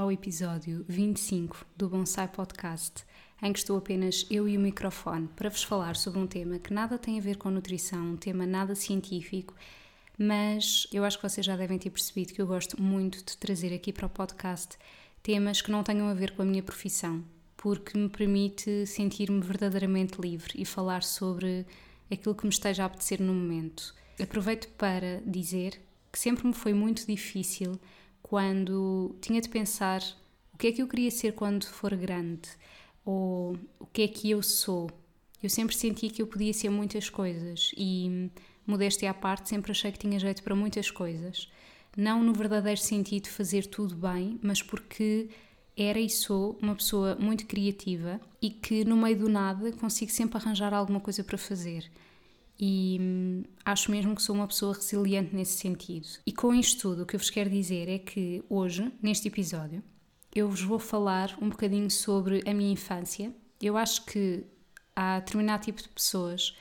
[0.00, 3.04] Ao episódio 25 do Bonsai Podcast,
[3.42, 6.72] em que estou apenas eu e o microfone para vos falar sobre um tema que
[6.72, 9.54] nada tem a ver com nutrição, um tema nada científico,
[10.18, 13.74] mas eu acho que vocês já devem ter percebido que eu gosto muito de trazer
[13.74, 14.78] aqui para o podcast
[15.22, 17.22] temas que não tenham a ver com a minha profissão,
[17.54, 21.66] porque me permite sentir-me verdadeiramente livre e falar sobre
[22.10, 23.94] aquilo que me esteja a apetecer no momento.
[24.18, 25.78] Aproveito para dizer
[26.10, 27.78] que sempre me foi muito difícil
[28.30, 30.00] quando tinha de pensar
[30.54, 32.48] o que é que eu queria ser quando for grande
[33.04, 34.88] ou o que é que eu sou.
[35.42, 38.30] Eu sempre senti que eu podia ser muitas coisas e,
[38.64, 41.50] modéstia à parte, sempre achei que tinha jeito para muitas coisas.
[41.96, 45.28] Não no verdadeiro sentido de fazer tudo bem, mas porque
[45.76, 50.38] era e sou uma pessoa muito criativa e que no meio do nada consigo sempre
[50.38, 51.90] arranjar alguma coisa para fazer
[52.60, 56.06] e hum, acho mesmo que sou uma pessoa resiliente nesse sentido.
[56.26, 59.82] E com isto tudo, o que eu vos quero dizer é que hoje, neste episódio,
[60.34, 63.34] eu vos vou falar um bocadinho sobre a minha infância.
[63.60, 64.44] Eu acho que
[64.94, 66.54] há determinado tipo de pessoas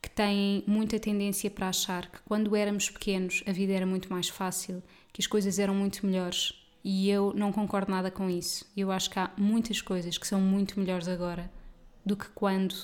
[0.00, 4.28] que têm muita tendência para achar que quando éramos pequenos a vida era muito mais
[4.28, 6.54] fácil, que as coisas eram muito melhores.
[6.82, 8.66] E eu não concordo nada com isso.
[8.74, 11.52] Eu acho que há muitas coisas que são muito melhores agora
[12.04, 12.74] do que quando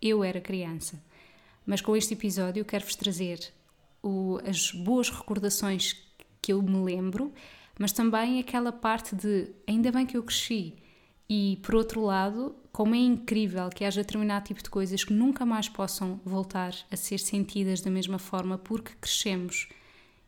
[0.00, 1.02] eu era criança.
[1.68, 3.52] Mas com este episódio quero-vos trazer
[4.02, 6.02] o, as boas recordações
[6.40, 7.30] que eu me lembro,
[7.78, 10.76] mas também aquela parte de ainda bem que eu cresci.
[11.28, 15.44] E por outro lado, como é incrível que haja determinado tipo de coisas que nunca
[15.44, 19.68] mais possam voltar a ser sentidas da mesma forma porque crescemos.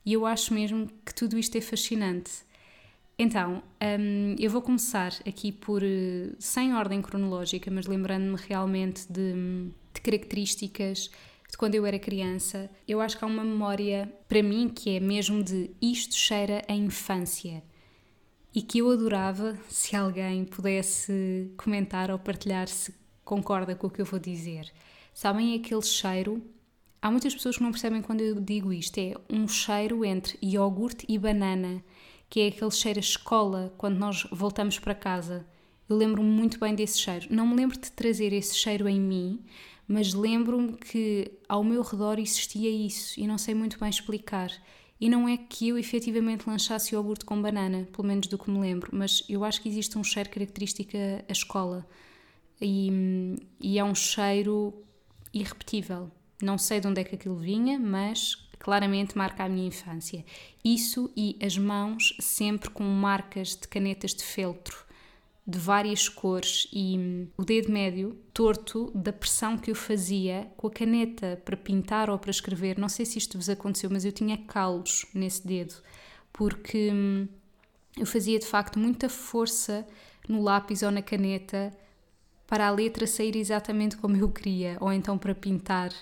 [0.05, 2.33] E eu acho mesmo que tudo isto é fascinante.
[3.19, 3.63] Então,
[3.99, 9.33] um, eu vou começar aqui por, eh, sem ordem cronológica, mas lembrando-me realmente de,
[9.95, 11.11] de características
[11.51, 15.01] de quando eu era criança, eu acho que há uma memória para mim que é
[15.01, 17.63] mesmo de isto cheira a infância
[18.55, 22.95] e que eu adorava se alguém pudesse comentar ou partilhar se
[23.25, 24.71] concorda com o que eu vou dizer.
[25.13, 26.43] Sabem aquele cheiro?
[27.03, 28.99] Há muitas pessoas que não percebem quando eu digo isto.
[28.99, 31.83] É um cheiro entre iogurte e banana,
[32.29, 35.47] que é aquele cheiro a escola quando nós voltamos para casa.
[35.89, 37.27] Eu lembro-me muito bem desse cheiro.
[37.31, 39.45] Não me lembro de trazer esse cheiro em mim,
[39.91, 44.53] mas lembro-me que ao meu redor existia isso e não sei muito bem explicar.
[45.01, 48.61] E não é que eu efetivamente lanchasse iogurte com banana, pelo menos do que me
[48.61, 50.97] lembro, mas eu acho que existe um cheiro característico
[51.29, 51.85] à escola
[52.63, 54.81] e, e é um cheiro
[55.35, 56.09] irrepetível.
[56.41, 60.25] Não sei de onde é que aquilo vinha, mas claramente marca a minha infância.
[60.65, 64.87] Isso e as mãos sempre com marcas de canetas de feltro
[65.47, 70.71] de várias cores e o dedo médio torto da pressão que eu fazia com a
[70.71, 72.79] caneta para pintar ou para escrever.
[72.79, 75.75] Não sei se isto vos aconteceu, mas eu tinha calos nesse dedo
[76.33, 77.29] porque hum,
[77.97, 79.87] eu fazia de facto muita força
[80.29, 81.73] no lápis ou na caneta
[82.47, 85.93] para a letra sair exatamente como eu queria, ou então para pintar.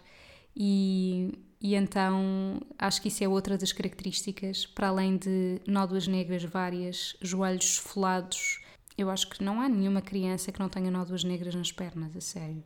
[0.56, 6.42] E, e então acho que isso é outra das características, para além de nódoas negras
[6.44, 8.60] várias, joelhos esfolados
[8.98, 12.20] eu acho que não há nenhuma criança que não tenha nódoas negras nas pernas, a
[12.20, 12.64] sério.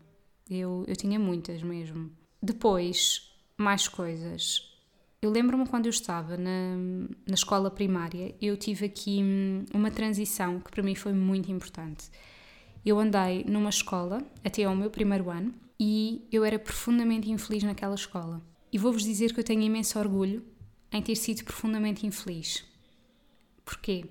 [0.49, 2.11] Eu, eu tinha muitas mesmo.
[2.43, 4.73] Depois, mais coisas.
[5.21, 6.77] Eu lembro-me quando eu estava na,
[7.29, 12.11] na escola primária, eu tive aqui hum, uma transição que para mim foi muito importante.
[12.85, 17.95] Eu andei numa escola até ao meu primeiro ano e eu era profundamente infeliz naquela
[17.95, 18.43] escola.
[18.73, 20.43] E vou-vos dizer que eu tenho imenso orgulho
[20.91, 22.65] em ter sido profundamente infeliz.
[23.65, 24.07] Porquê?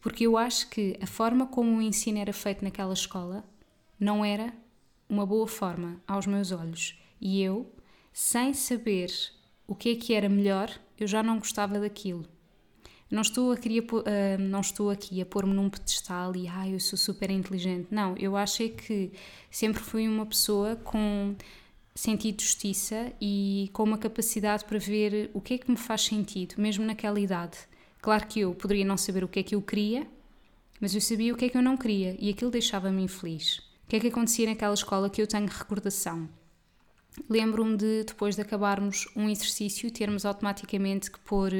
[0.00, 3.44] Porque eu acho que a forma como o ensino era feito naquela escola
[3.98, 4.52] não era
[5.08, 6.98] uma boa forma aos meus olhos.
[7.20, 7.70] E eu,
[8.12, 9.12] sem saber
[9.66, 12.24] o que é que era melhor, eu já não gostava daquilo.
[13.10, 16.78] Não estou, a queria, uh, não estou aqui a pôr-me num pedestal e ah, eu
[16.78, 17.88] sou super inteligente.
[17.90, 19.12] Não, eu acho é que
[19.50, 21.34] sempre fui uma pessoa com
[21.92, 26.02] sentido de justiça e com uma capacidade para ver o que é que me faz
[26.02, 27.58] sentido, mesmo naquela idade.
[28.00, 30.06] Claro que eu poderia não saber o que é que eu queria,
[30.80, 33.58] mas eu sabia o que é que eu não queria e aquilo deixava-me infeliz.
[33.84, 36.28] O que é que acontecia naquela escola que eu tenho recordação?
[37.28, 41.52] Lembro-me de, depois de acabarmos um exercício, termos automaticamente que pôr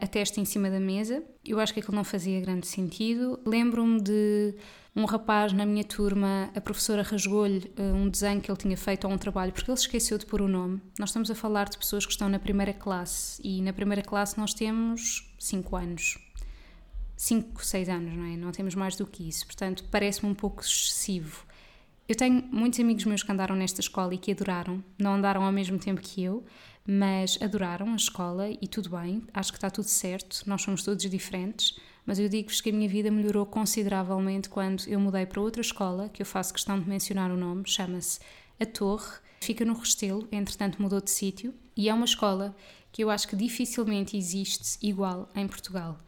[0.00, 1.22] a testa em cima da mesa.
[1.44, 3.38] Eu acho que aquilo não fazia grande sentido.
[3.44, 4.54] Lembro-me de
[4.94, 9.06] um rapaz na minha turma, a professora rasgou-lhe uh, um desenho que ele tinha feito
[9.06, 10.80] ou um trabalho porque ele esqueceu de pôr o nome.
[10.98, 14.38] Nós estamos a falar de pessoas que estão na primeira classe e na primeira classe
[14.38, 16.18] nós temos 5 anos.
[17.16, 18.36] 5, 6 anos, não é?
[18.36, 19.46] Não temos mais do que isso.
[19.46, 21.44] Portanto, parece-me um pouco excessivo.
[22.08, 25.52] Eu tenho muitos amigos meus que andaram nesta escola e que adoraram, não andaram ao
[25.52, 26.44] mesmo tempo que eu,
[26.86, 31.08] mas adoraram a escola e tudo bem, acho que está tudo certo, nós somos todos
[31.08, 35.60] diferentes, mas eu digo-vos que a minha vida melhorou consideravelmente quando eu mudei para outra
[35.60, 38.18] escola, que eu faço questão de mencionar o nome, chama-se
[38.58, 42.54] A Torre, fica no Restelo, entretanto mudou de sítio, e é uma escola
[42.92, 45.98] que eu acho que dificilmente existe igual em Portugal.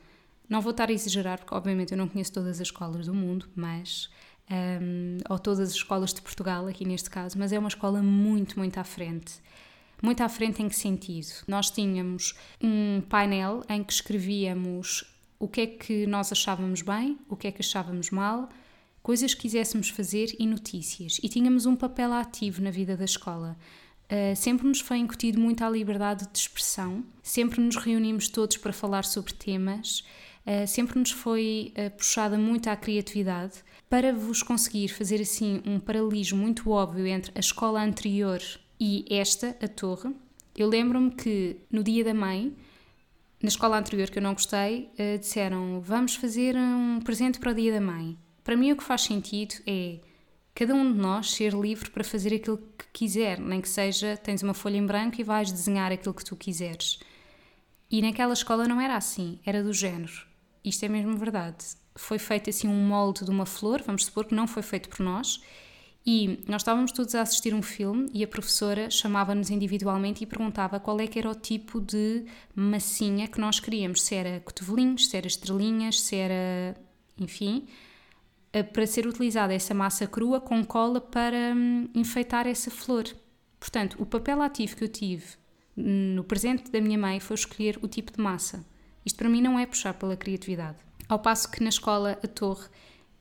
[0.48, 3.48] Não vou estar a exagerar, porque obviamente eu não conheço todas as escolas do mundo,
[3.56, 4.10] mas
[4.50, 8.58] um, ou todas as escolas de Portugal, aqui neste caso, mas é uma escola muito,
[8.58, 9.42] muito à frente.
[10.02, 11.28] Muito à frente em que sentido?
[11.48, 15.04] Nós tínhamos um painel em que escrevíamos
[15.38, 18.48] o que é que nós achávamos bem, o que é que achávamos mal,
[19.02, 21.18] coisas que quiséssemos fazer e notícias.
[21.22, 23.56] E tínhamos um papel ativo na vida da escola.
[24.04, 28.72] Uh, sempre nos foi incutido muito a liberdade de expressão, sempre nos reunimos todos para
[28.72, 30.04] falar sobre temas,
[30.46, 35.80] uh, sempre nos foi uh, puxada muito à criatividade para vos conseguir fazer assim um
[35.80, 38.42] paralelismo muito óbvio entre a escola anterior
[38.78, 40.14] e esta, a torre,
[40.54, 42.54] eu lembro-me que no dia da mãe,
[43.42, 47.72] na escola anterior que eu não gostei, disseram vamos fazer um presente para o dia
[47.72, 48.16] da mãe.
[48.42, 49.98] Para mim o que faz sentido é
[50.54, 54.42] cada um de nós ser livre para fazer aquilo que quiser, nem que seja tens
[54.42, 56.98] uma folha em branco e vais desenhar aquilo que tu quiseres.
[57.90, 60.26] E naquela escola não era assim, era do género.
[60.64, 61.64] Isto é mesmo verdade
[61.96, 65.00] foi feito assim um molde de uma flor, vamos supor que não foi feito por
[65.00, 65.40] nós,
[66.06, 70.78] e nós estávamos todos a assistir um filme e a professora chamava-nos individualmente e perguntava
[70.78, 75.16] qual é que era o tipo de massinha que nós queríamos, se era cotovelinhos, se
[75.16, 76.76] era estrelinhas, se era,
[77.18, 77.66] enfim,
[78.62, 83.04] para ser utilizada essa massa crua com cola para hum, enfeitar essa flor.
[83.58, 85.24] Portanto, o papel ativo que eu tive
[85.76, 88.64] no presente da minha mãe foi escolher o tipo de massa.
[89.04, 90.78] Isto para mim não é puxar pela criatividade.
[91.08, 92.68] Ao passo que na escola a torre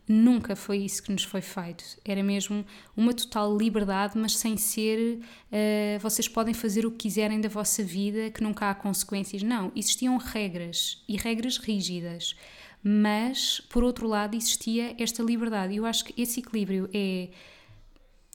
[0.08, 1.84] nunca foi isso que nos foi feito.
[2.04, 2.66] Era mesmo
[2.96, 7.84] uma total liberdade, mas sem ser uh, vocês podem fazer o que quiserem da vossa
[7.84, 9.42] vida, que nunca há consequências.
[9.44, 12.36] Não, existiam regras e regras rígidas.
[12.84, 15.76] Mas, por outro lado, existia esta liberdade.
[15.76, 17.30] Eu acho que esse equilíbrio é.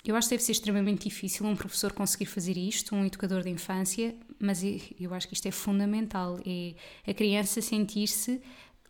[0.05, 3.51] Eu acho que deve ser extremamente difícil um professor conseguir fazer isto, um educador de
[3.51, 6.39] infância, mas eu acho que isto é fundamental.
[6.47, 6.75] É
[7.11, 8.41] a criança sentir-se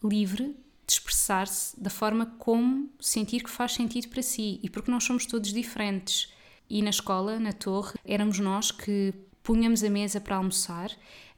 [0.04, 0.54] livre
[0.86, 5.26] de expressar-se da forma como sentir que faz sentido para si e porque nós somos
[5.26, 6.32] todos diferentes.
[6.70, 9.12] E na escola, na torre, éramos nós que
[9.48, 10.90] punhamos a mesa para almoçar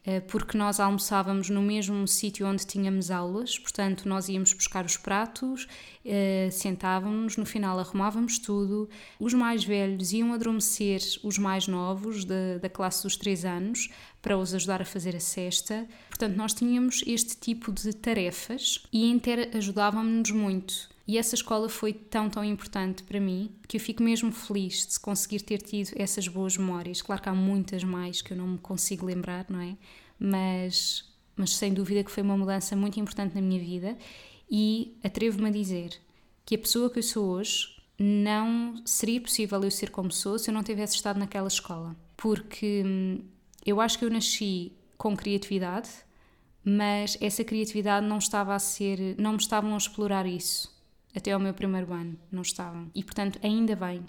[0.05, 4.97] eh, porque nós almoçávamos no mesmo sítio onde tínhamos aulas, portanto, nós íamos buscar os
[4.97, 5.69] pratos,
[6.05, 8.89] eh, sentávamos, no final arrumávamos tudo.
[9.21, 13.91] Os mais velhos iam adormecer os mais novos, da, da classe dos 3 anos,
[14.21, 15.87] para os ajudar a fazer a cesta.
[16.09, 20.90] Portanto, nós tínhamos este tipo de tarefas e inter ajudávamos-nos muito.
[21.11, 25.01] E essa escola foi tão, tão importante para mim que eu fico mesmo feliz de
[25.01, 27.03] conseguir ter tido essas boas memórias.
[27.03, 29.77] Claro que há muitas mais que eu não me consigo lembrar, não é?
[30.20, 33.99] Mas, mas sem dúvida que foi uma mudança muito importante na minha vida
[34.49, 36.01] e atrevo-me a dizer
[36.46, 40.49] que a pessoa que eu sou hoje não seria possível eu ser como sou se
[40.49, 41.96] eu não tivesse estado naquela escola.
[42.17, 43.25] Porque hum,
[43.67, 45.91] eu acho que eu nasci com criatividade,
[46.65, 50.79] mas essa criatividade não estava a ser, não me estavam a explorar isso
[51.14, 52.90] até ao meu primeiro ano, não estavam.
[52.94, 54.05] E portanto, ainda bem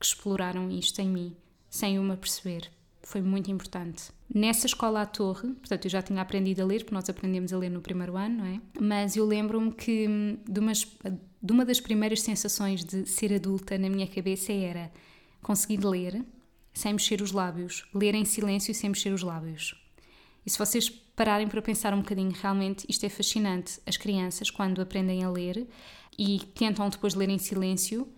[0.00, 1.36] que exploraram isto em mim,
[1.68, 2.70] sem uma perceber.
[3.02, 4.10] Foi muito importante.
[4.34, 7.58] Nessa escola à torre, portanto, eu já tinha aprendido a ler, porque nós aprendemos a
[7.58, 8.60] ler no primeiro ano, não é?
[8.80, 10.60] Mas eu lembro-me que hum, de,
[11.42, 14.90] de uma das primeiras sensações de ser adulta na minha cabeça era
[15.40, 16.24] conseguir ler
[16.74, 19.85] sem mexer os lábios, ler em silêncio sem mexer os lábios.
[20.46, 23.80] E se vocês pararem para pensar um bocadinho, realmente isto é fascinante.
[23.84, 25.66] As crianças, quando aprendem a ler,
[26.16, 28.08] e tentam depois ler em silêncio,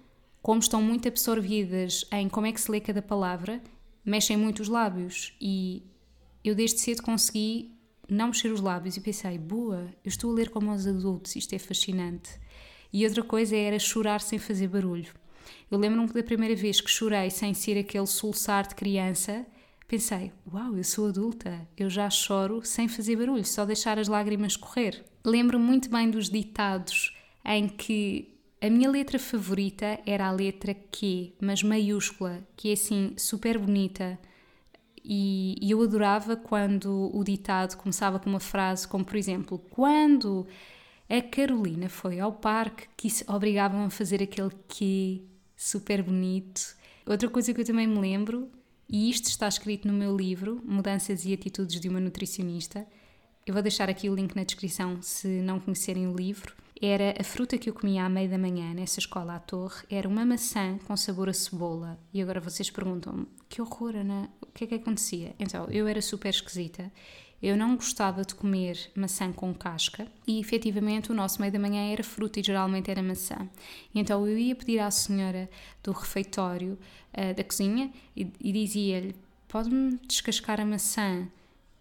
[0.42, 3.62] como estão muito absorvidas em como é que se lê cada palavra,
[4.04, 5.34] mexem muito os lábios.
[5.40, 5.82] E
[6.44, 7.72] eu desde cedo consegui
[8.08, 11.54] não mexer os lábios e pensei, boa, eu estou a ler como os adultos, isto
[11.54, 12.30] é fascinante.
[12.92, 15.12] E outra coisa era chorar sem fazer barulho.
[15.70, 19.46] Eu lembro-me da primeira vez que chorei sem ser aquele soluçar de criança,
[19.88, 24.54] pensei, uau, eu sou adulta, eu já choro sem fazer barulho, só deixar as lágrimas
[24.56, 25.02] correr.
[25.24, 31.32] Lembro-me muito bem dos ditados em que a minha letra favorita era a letra Q,
[31.40, 34.18] mas maiúscula, que é assim super bonita.
[35.04, 40.46] e, eu adorava quando o ditado começava com uma frase como, por exemplo, quando
[41.08, 45.26] a Carolina foi ao parque que obrigavam a fazer aquele que
[45.56, 46.76] super bonito.
[47.06, 48.50] Outra coisa que eu também me lembro,
[48.88, 52.86] e isto está escrito no meu livro, Mudanças e Atitudes de uma Nutricionista,
[53.46, 56.54] eu vou deixar aqui o link na descrição se não conhecerem o livro.
[56.80, 60.08] Era a fruta que eu comia à meia da manhã nessa escola à torre, era
[60.08, 61.98] uma maçã com sabor a cebola.
[62.12, 65.34] E agora vocês perguntam-me, que horror, Ana, o que é que acontecia?
[65.38, 66.92] Então, eu era super esquisita.
[67.40, 71.92] Eu não gostava de comer maçã com casca e efetivamente o nosso meio da manhã
[71.92, 73.48] era fruta e geralmente era maçã.
[73.94, 75.48] Então eu ia pedir à senhora
[75.82, 76.76] do refeitório
[77.16, 79.14] uh, da cozinha e, e dizia-lhe:
[79.46, 81.28] pode-me descascar a maçã?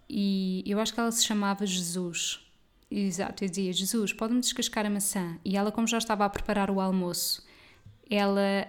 [0.07, 2.39] E eu acho que ela se chamava Jesus.
[2.89, 5.39] Exato, eu dizia: Jesus, pode-me descascar a maçã?
[5.43, 7.43] E ela, como já estava a preparar o almoço,
[8.09, 8.67] ela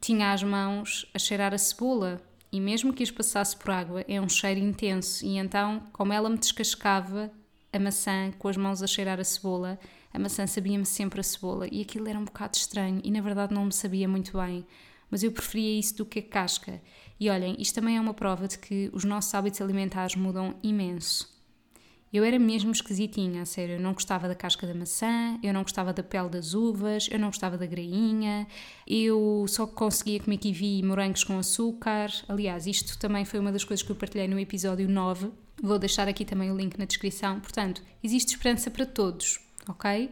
[0.00, 4.20] tinha as mãos a cheirar a cebola e mesmo que as passasse por água, é
[4.20, 5.24] um cheiro intenso.
[5.24, 7.30] E então, como ela me descascava
[7.72, 9.78] a maçã com as mãos a cheirar a cebola,
[10.12, 11.68] a maçã sabia-me sempre a cebola.
[11.70, 14.66] E aquilo era um bocado estranho e na verdade não me sabia muito bem.
[15.10, 16.82] Mas eu preferia isso do que a casca.
[17.20, 21.37] E olhem, isto também é uma prova de que os nossos hábitos alimentares mudam imenso.
[22.12, 23.74] Eu era mesmo esquisitinha, a sério.
[23.74, 27.18] Eu não gostava da casca da maçã, eu não gostava da pele das uvas, eu
[27.18, 28.46] não gostava da grainha,
[28.86, 32.10] eu só conseguia comer kiwi e morangos com açúcar.
[32.26, 35.30] Aliás, isto também foi uma das coisas que eu partilhei no episódio 9.
[35.62, 37.40] Vou deixar aqui também o link na descrição.
[37.40, 40.10] Portanto, existe esperança para todos, ok?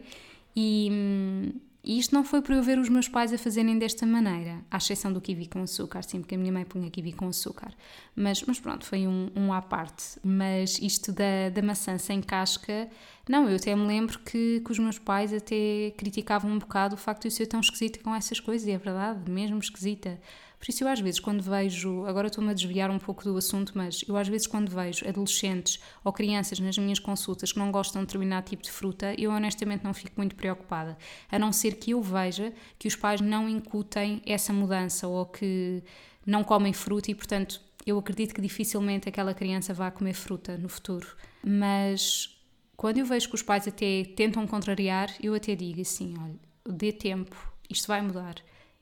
[0.55, 1.51] E, hum,
[1.87, 4.75] e isto não foi por eu ver os meus pais a fazerem desta maneira, à
[4.75, 7.73] exceção do kiwi com açúcar, sempre que a minha mãe punha kiwi com açúcar.
[8.13, 10.19] Mas, mas pronto, foi um, um à parte.
[10.21, 12.89] Mas isto da, da maçã sem casca,
[13.29, 16.97] não, eu até me lembro que, que os meus pais até criticavam um bocado o
[16.97, 20.19] facto de eu ser tão esquisita com essas coisas, e é verdade, mesmo esquisita.
[20.59, 23.73] Por isso, eu às vezes, quando vejo, agora estou-me a desviar um pouco do assunto,
[23.75, 28.01] mas eu às vezes, quando vejo adolescentes ou crianças nas minhas consultas que não gostam
[28.01, 30.97] de determinado tipo de fruta, eu honestamente não fico muito preocupada.
[31.31, 35.83] A não ser que eu veja que os pais não incutem essa mudança ou que
[36.25, 40.67] não comem fruta e, portanto, eu acredito que dificilmente aquela criança vá comer fruta no
[40.67, 41.07] futuro.
[41.41, 42.35] Mas
[42.75, 46.91] quando eu vejo que os pais até tentam contrariar, eu até digo assim: olha, dê
[46.91, 47.35] tempo,
[47.69, 48.35] isto vai mudar.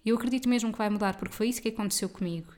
[0.06, 2.54] Eu acredito mesmo que vai mudar, porque foi isso que aconteceu comigo.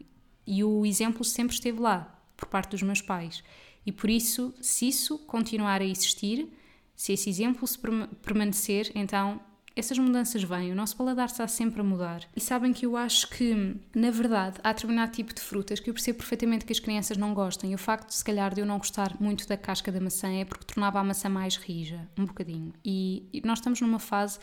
[0.45, 3.43] E o exemplo sempre esteve lá, por parte dos meus pais.
[3.85, 6.47] E por isso, se isso continuar a existir,
[6.95, 7.79] se esse exemplo se
[8.21, 9.39] permanecer, então
[9.77, 12.21] essas mudanças vêm, o nosso paladar está sempre a mudar.
[12.35, 15.93] E sabem que eu acho que, na verdade, há determinado tipo de frutas que eu
[15.93, 17.69] percebo perfeitamente que as crianças não gostam.
[17.69, 20.43] E o facto, se calhar, de eu não gostar muito da casca da maçã é
[20.43, 22.73] porque tornava a maçã mais rija, um bocadinho.
[22.83, 24.39] E, nós estamos numa fase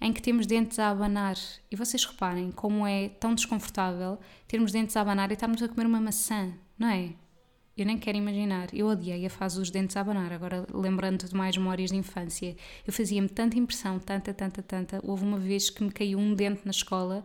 [0.00, 1.36] em que temos dentes a abanar.
[1.70, 5.86] E vocês reparem como é tão desconfortável termos dentes a abanar e estarmos a comer
[5.86, 7.14] uma maçã, não é?
[7.78, 8.74] Eu nem quero imaginar.
[8.74, 10.32] Eu odiei a fase dos dentes a abanar.
[10.32, 15.00] Agora, lembrando de mais memórias de infância, eu fazia-me tanta impressão, tanta, tanta, tanta.
[15.04, 17.24] Houve uma vez que me caiu um dente na escola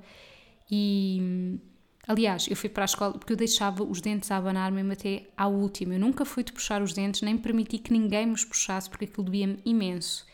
[0.70, 1.60] e.
[2.06, 5.25] Aliás, eu fui para a escola porque eu deixava os dentes a abanar mesmo até
[5.38, 5.96] à última.
[5.96, 9.06] Eu nunca fui de puxar os dentes, nem permiti que ninguém me os puxasse porque
[9.06, 10.25] aquilo doía-me imenso.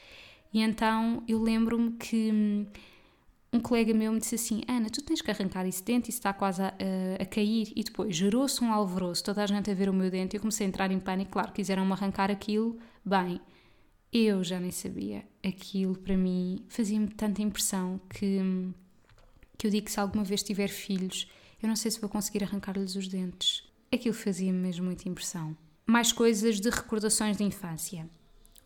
[0.54, 2.66] E então eu lembro-me que hum,
[3.52, 6.34] um colega meu me disse assim: Ana, tu tens que arrancar esse dente, isso está
[6.34, 6.74] quase a,
[7.20, 7.72] a, cair.
[7.76, 10.36] E depois gerou-se um alvoroço, toda a gente a ver o meu dente.
[10.36, 11.32] Eu comecei a entrar em pânico.
[11.32, 12.78] Claro, quiseram-me arrancar aquilo.
[13.04, 13.40] Bem,
[14.12, 15.24] eu já nem sabia.
[15.44, 18.74] Aquilo para mim fazia-me tanta impressão que, hum,
[19.58, 21.28] que eu digo que se alguma vez tiver filhos,
[21.62, 23.64] eu não sei se vou conseguir arrancar-lhes os dentes.
[23.92, 25.58] Aquilo fazia-me mesmo muita impressão.
[25.86, 28.08] Mais coisas de recordações de infância.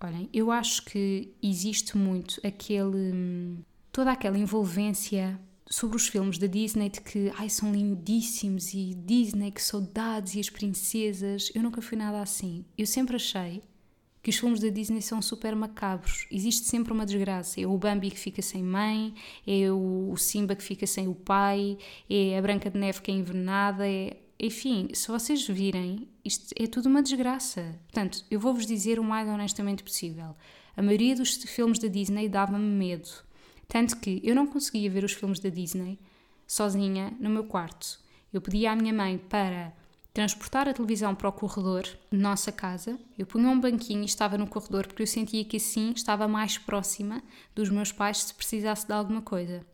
[0.04, 3.58] Olhem, eu acho que existe muito aquele.
[3.92, 9.50] toda aquela envolvência sobre os filmes da Disney de que ai, são lindíssimos e Disney,
[9.50, 11.50] que saudades e as princesas.
[11.56, 12.66] Eu nunca fui nada assim.
[12.78, 13.64] Eu sempre achei
[14.22, 16.28] que os filmes da Disney são super macabros.
[16.30, 17.62] Existe sempre uma desgraça.
[17.62, 19.14] É o Bambi que fica sem mãe,
[19.48, 21.78] é o Simba que fica sem o pai,
[22.10, 26.68] é a Branca de Neve que é envenenada, é enfim, se vocês virem, isto é
[26.68, 27.80] tudo uma desgraça.
[27.84, 30.36] Portanto, eu vou-vos dizer o mais honestamente possível.
[30.76, 33.10] A maioria dos filmes da Disney dava-me medo.
[33.70, 35.98] Tanto que eu não conseguia ver os filmes da Disney
[36.46, 37.98] sozinha no meu quarto.
[38.34, 39.74] Eu pedia à minha mãe para
[40.14, 43.00] transportar a televisão para o corredor de nossa casa.
[43.18, 46.58] Eu punha um banquinho e estava no corredor porque eu sentia que assim estava mais
[46.58, 47.24] próxima
[47.56, 49.66] dos meus pais se precisasse de alguma coisa.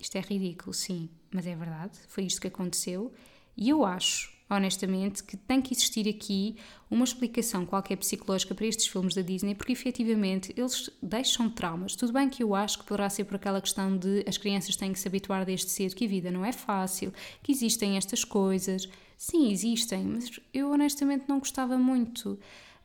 [0.00, 1.98] Isto é ridículo, sim, mas é verdade.
[2.08, 3.12] Foi isto que aconteceu.
[3.60, 6.54] E eu acho, honestamente, que tem que existir aqui
[6.88, 11.96] uma explicação qualquer psicológica para estes filmes da Disney, porque efetivamente eles deixam traumas.
[11.96, 14.92] Tudo bem que eu acho que poderá ser por aquela questão de as crianças têm
[14.92, 17.12] que se habituar desde cedo que a vida não é fácil,
[17.42, 18.88] que existem estas coisas.
[19.16, 22.38] Sim, existem, mas eu honestamente não gostava muito.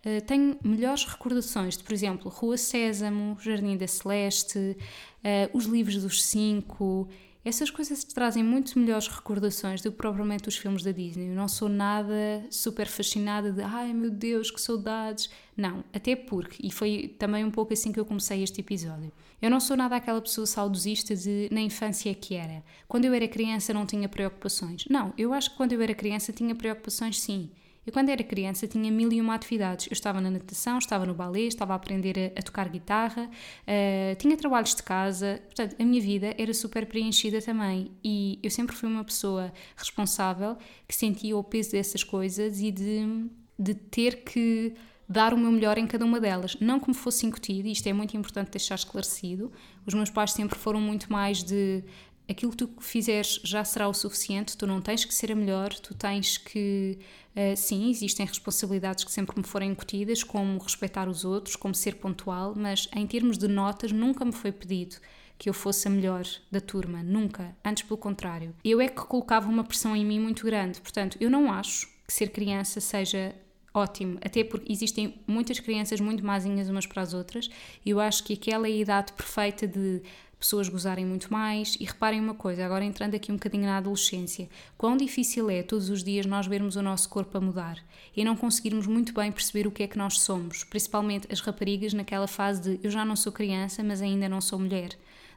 [0.04, 6.02] Uh, tenho melhores recordações de, por exemplo, Rua Sésamo, Jardim da Celeste, uh, os livros
[6.02, 7.08] dos cinco.
[7.46, 11.28] Essas coisas trazem muito melhores recordações do que propriamente os filmes da Disney.
[11.28, 15.30] Eu não sou nada super fascinada de ai meu Deus, que saudades.
[15.56, 19.12] Não, até porque, e foi também um pouco assim que eu comecei este episódio.
[19.42, 22.64] Eu não sou nada aquela pessoa saudosista de na infância é que era.
[22.88, 24.86] Quando eu era criança não tinha preocupações.
[24.90, 27.52] Não, eu acho que quando eu era criança tinha preocupações sim.
[27.86, 29.88] Eu, quando era criança, tinha mil e uma atividades.
[29.88, 34.16] Eu estava na natação, estava no balé, estava a aprender a, a tocar guitarra, uh,
[34.18, 35.42] tinha trabalhos de casa.
[35.46, 37.92] Portanto, a minha vida era super preenchida também.
[38.04, 43.28] E eu sempre fui uma pessoa responsável que sentia o peso dessas coisas e de,
[43.60, 44.74] de ter que
[45.08, 46.58] dar o meu melhor em cada uma delas.
[46.60, 49.52] Não como fosse incutido, isto é muito importante deixar esclarecido.
[49.86, 51.84] Os meus pais sempre foram muito mais de
[52.30, 55.74] aquilo que tu fizeres já será o suficiente, tu não tens que ser a melhor,
[55.74, 56.98] tu tens que.
[57.36, 61.96] Uh, sim, existem responsabilidades que sempre me forem incutidas, como respeitar os outros, como ser
[61.96, 64.98] pontual, mas em termos de notas nunca me foi pedido
[65.38, 68.56] que eu fosse a melhor da turma, nunca, antes pelo contrário.
[68.64, 72.14] Eu é que colocava uma pressão em mim muito grande, portanto, eu não acho que
[72.14, 73.36] ser criança seja
[73.74, 77.50] ótimo, até porque existem muitas crianças muito mazinhas umas para as outras,
[77.84, 80.02] e eu acho que aquela é a idade perfeita de
[80.44, 81.76] pessoas gozarem muito mais.
[81.80, 85.90] E reparem uma coisa, agora entrando aqui um bocadinho na adolescência, quão difícil é todos
[85.90, 87.78] os dias nós vermos o nosso corpo a mudar
[88.16, 91.94] e não conseguirmos muito bem perceber o que é que nós somos, principalmente as raparigas
[91.94, 94.90] naquela fase de eu já não sou criança, mas ainda não sou mulher.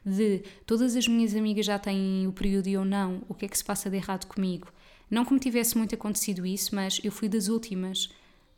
[0.05, 3.47] De todas as minhas amigas já têm o período e eu não, o que é
[3.47, 4.67] que se passa de errado comigo?
[5.09, 8.09] Não como tivesse muito acontecido isso, mas eu fui das últimas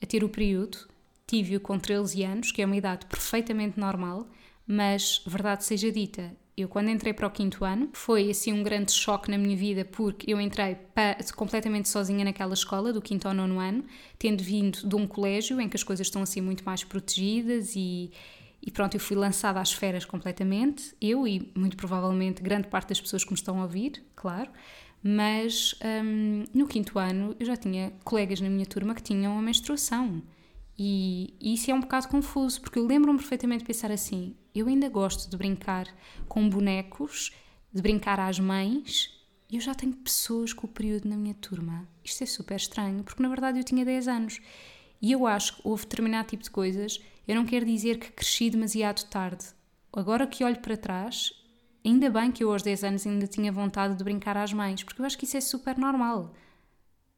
[0.02, 0.78] a ter o período,
[1.28, 4.28] tive-o com 13 anos, que é uma idade perfeitamente normal,
[4.72, 8.92] mas, verdade seja dita, eu quando entrei para o quinto ano foi assim um grande
[8.92, 10.78] choque na minha vida porque eu entrei
[11.36, 13.84] completamente sozinha naquela escola do quinto ao nono ano,
[14.20, 18.12] tendo vindo de um colégio em que as coisas estão assim muito mais protegidas e,
[18.62, 23.02] e pronto, eu fui lançada às esferas completamente, eu e muito provavelmente grande parte das
[23.02, 24.52] pessoas que me estão a ouvir, claro,
[25.02, 29.42] mas um, no quinto ano eu já tinha colegas na minha turma que tinham a
[29.42, 30.22] menstruação.
[30.78, 34.68] E, e isso é um bocado confuso, porque eu lembro-me perfeitamente de pensar assim: eu
[34.68, 35.88] ainda gosto de brincar
[36.28, 37.32] com bonecos,
[37.72, 41.88] de brincar às mães, e eu já tenho pessoas com o período na minha turma.
[42.04, 44.40] Isto é super estranho, porque na verdade eu tinha 10 anos.
[45.02, 48.50] E eu acho que houve determinado tipo de coisas, eu não quero dizer que cresci
[48.50, 49.46] demasiado tarde.
[49.92, 51.32] Agora que olho para trás,
[51.86, 55.02] ainda bem que eu aos 10 anos ainda tinha vontade de brincar às mães, porque
[55.02, 56.34] eu acho que isso é super normal.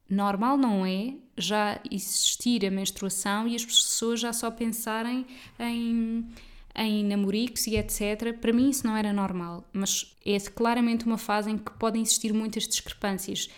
[0.10, 5.26] Normal não é já existir a menstruação e as pessoas já só pensarem
[5.58, 6.28] em,
[6.76, 8.38] em namoricos e etc.
[8.40, 12.34] Para mim isso não era normal, mas é claramente uma fase em que podem existir
[12.34, 13.50] muitas discrepâncias,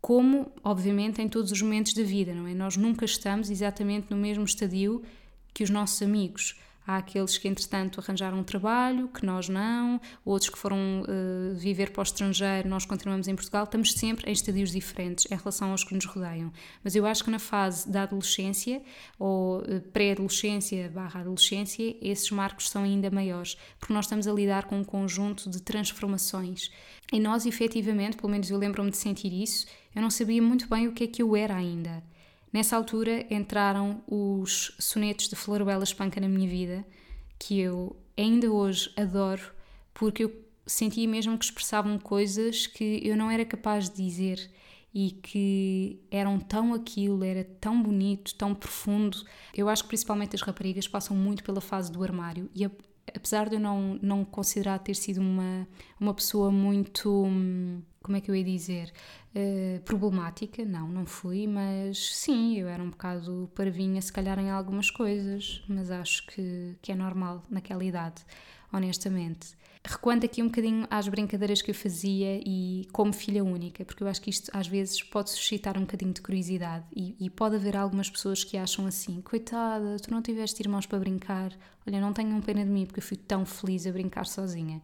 [0.00, 2.54] como, obviamente, em todos os momentos da vida, não é?
[2.54, 5.02] Nós nunca estamos exatamente no mesmo estadio
[5.52, 6.56] que os nossos amigos.
[6.86, 11.90] Há aqueles que, entretanto, arranjaram um trabalho, que nós não, outros que foram uh, viver
[11.90, 13.64] para o estrangeiro, nós continuamos em Portugal.
[13.64, 16.52] Estamos sempre em estadios diferentes em relação aos que nos rodeiam.
[16.84, 18.80] Mas eu acho que na fase da adolescência,
[19.18, 24.66] ou uh, pré-adolescência barra adolescência, esses marcos são ainda maiores, porque nós estamos a lidar
[24.66, 26.70] com um conjunto de transformações.
[27.12, 30.86] E nós, efetivamente, pelo menos eu lembro-me de sentir isso, eu não sabia muito bem
[30.86, 32.02] o que é que eu era ainda.
[32.56, 36.86] Nessa altura entraram os sonetos de Florabella Espanca na minha vida,
[37.38, 39.52] que eu ainda hoje adoro,
[39.92, 40.34] porque eu
[40.66, 44.50] sentia mesmo que expressavam coisas que eu não era capaz de dizer
[44.94, 49.22] e que eram tão aquilo, era tão bonito, tão profundo.
[49.54, 52.64] Eu acho que principalmente as raparigas passam muito pela fase do armário e
[53.14, 55.68] apesar de eu não, não considerar ter sido uma,
[56.00, 58.92] uma pessoa muito, hum, como é que eu ia dizer,
[59.34, 64.48] uh, problemática, não, não fui, mas sim, eu era um bocado parvinha se calhar em
[64.48, 68.24] algumas coisas, mas acho que, que é normal naquela idade,
[68.72, 69.56] honestamente.
[69.84, 74.08] Recuando aqui um bocadinho às brincadeiras que eu fazia e como filha única, porque eu
[74.08, 77.76] acho que isto às vezes pode suscitar um bocadinho de curiosidade e, e pode haver
[77.76, 81.52] algumas pessoas que acham assim: coitada, tu não tiveste irmãos para brincar,
[81.84, 84.80] olha, não tenham pena de mim porque eu fui tão feliz a brincar sozinha.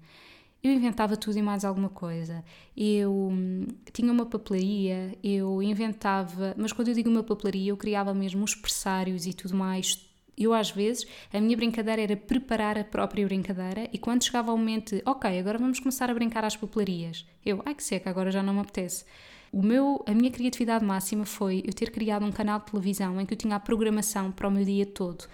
[0.63, 2.45] Eu inventava tudo e mais alguma coisa.
[2.77, 8.15] Eu hum, tinha uma papelaria, eu inventava, mas quando eu digo uma papelaria, eu criava
[8.15, 12.85] mesmo os pressários e tudo mais, eu, às vezes, a minha brincadeira era preparar a
[12.85, 17.27] própria brincadeira e quando chegava ao momento ok, agora vamos começar a brincar às papelarias,
[17.45, 19.05] eu, ai que seca, agora já não me apetece.
[19.53, 23.27] O meu, a minha criatividade máxima foi eu ter criado um canal de televisão em
[23.27, 25.27] que eu tinha a programação para o meu dia todo,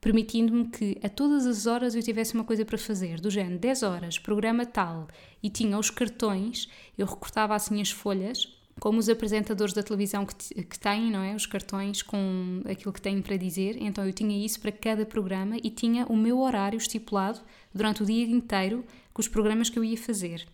[0.00, 3.82] permitindo-me que a todas as horas eu tivesse uma coisa para fazer, do género 10
[3.82, 5.08] horas, programa tal,
[5.42, 10.64] e tinha os cartões, eu recortava assim as folhas como os apresentadores da televisão que,
[10.64, 11.34] que têm, não é?
[11.34, 13.76] Os cartões com aquilo que têm para dizer.
[13.78, 17.40] Então eu tinha isso para cada programa e tinha o meu horário estipulado
[17.74, 18.82] durante o dia inteiro
[19.12, 20.46] com os programas que eu ia fazer.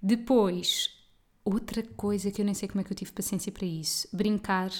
[0.00, 0.90] Depois,
[1.44, 4.70] outra coisa que eu nem sei como é que eu tive paciência para isso, brincar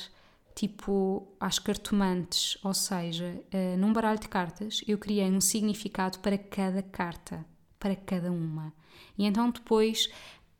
[0.59, 6.37] tipo às cartomantes, ou seja, uh, num baralho de cartas eu criei um significado para
[6.37, 7.47] cada carta,
[7.79, 8.73] para cada uma.
[9.16, 10.11] E então depois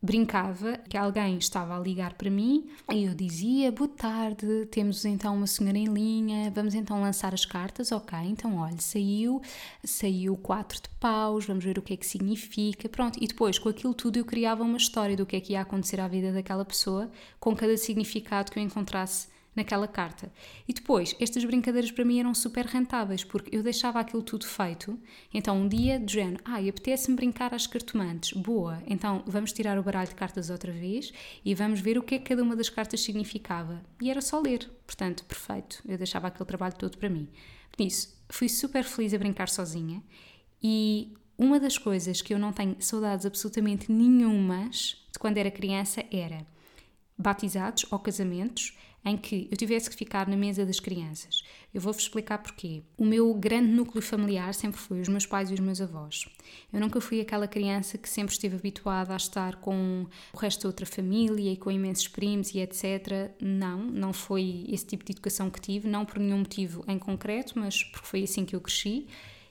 [0.01, 5.35] brincava que alguém estava a ligar para mim e eu dizia: Boa tarde, temos então
[5.35, 7.91] uma senhora em linha, vamos então lançar as cartas.
[7.91, 9.43] Ok, então olha, saiu,
[9.83, 12.89] saiu quatro de paus, vamos ver o que é que significa.
[12.89, 15.63] Pronto, e depois com aquilo tudo eu criava uma história do que é que ia
[15.63, 20.33] acontecer à vida daquela pessoa com cada significado que eu encontrasse naquela carta.
[20.67, 24.99] E depois, estas brincadeiras para mim eram super rentáveis, porque eu deixava aquilo tudo feito.
[25.33, 28.33] Então, um dia, de género, ah, apetece-me brincar às cartomantes.
[28.33, 31.13] Boa, então vamos tirar o baralho de cartas outra vez
[31.45, 33.83] e vamos ver o que é que cada uma das cartas significava.
[34.01, 34.71] E era só ler.
[34.87, 35.83] Portanto, perfeito.
[35.87, 37.29] Eu deixava aquele trabalho todo para mim.
[37.71, 40.03] Por isso, fui super feliz a brincar sozinha
[40.63, 46.05] e uma das coisas que eu não tenho saudades absolutamente nenhumas de quando era criança
[46.11, 46.47] era
[47.17, 48.77] batizados ou casamentos
[49.09, 51.43] em que eu tivesse que ficar na mesa das crianças.
[51.73, 52.83] Eu vou-vos explicar porquê.
[52.97, 56.27] O meu grande núcleo familiar sempre foi os meus pais e os meus avós.
[56.73, 60.69] Eu nunca fui aquela criança que sempre esteve habituada a estar com o resto da
[60.69, 63.33] outra família e com imensos primos e etc.
[63.41, 67.59] Não, não foi esse tipo de educação que tive, não por nenhum motivo em concreto,
[67.59, 69.07] mas porque foi assim que eu cresci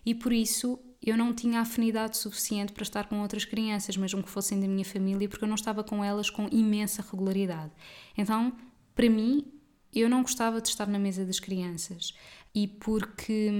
[0.06, 4.30] e por isso eu não tinha afinidade suficiente para estar com outras crianças, mesmo que
[4.30, 7.72] fossem da minha família, porque eu não estava com elas com imensa regularidade.
[8.18, 8.54] Então,
[8.98, 9.46] para mim,
[9.94, 12.16] eu não gostava de estar na mesa das crianças
[12.54, 13.52] e porque,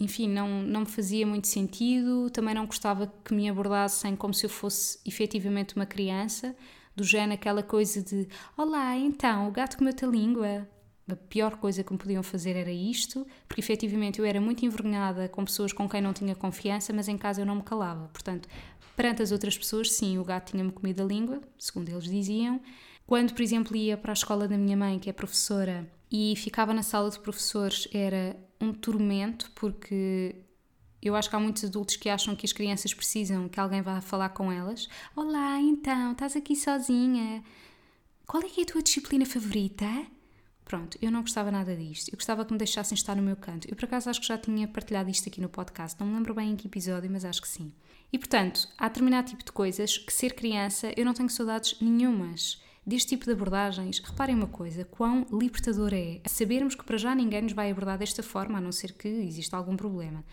[0.00, 4.46] enfim, não, não me fazia muito sentido, também não gostava que me abordassem como se
[4.46, 6.56] eu fosse efetivamente uma criança,
[6.96, 10.66] do género aquela coisa de Olá, então, o gato comeu-te a língua.
[11.10, 15.28] A pior coisa que me podiam fazer era isto, porque efetivamente eu era muito envergonhada
[15.28, 18.08] com pessoas com quem não tinha confiança, mas em casa eu não me calava.
[18.08, 18.48] Portanto,
[18.96, 22.60] perante as outras pessoas, sim, o gato tinha-me comido a língua, segundo eles diziam,
[23.12, 26.72] quando, por exemplo, ia para a escola da minha mãe, que é professora, e ficava
[26.72, 30.34] na sala de professores, era um tormento, porque
[31.02, 34.00] eu acho que há muitos adultos que acham que as crianças precisam que alguém vá
[34.00, 34.88] falar com elas.
[35.14, 37.44] Olá, então, estás aqui sozinha?
[38.26, 39.84] Qual é que é a tua disciplina favorita?
[40.64, 42.08] Pronto, eu não gostava nada disto.
[42.08, 43.68] Eu gostava que me deixassem estar no meu canto.
[43.68, 46.00] Eu, por acaso, acho que já tinha partilhado isto aqui no podcast.
[46.00, 47.74] Não me lembro bem em que episódio, mas acho que sim.
[48.10, 52.62] E, portanto, há determinado tipo de coisas que, ser criança, eu não tenho saudades nenhumas
[52.86, 57.42] deste tipo de abordagens, reparem uma coisa, quão libertador é sabermos que para já ninguém
[57.42, 60.24] nos vai abordar desta forma, a não ser que exista algum problema.